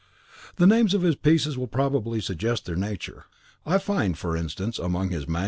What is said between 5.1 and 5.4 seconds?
his MSS.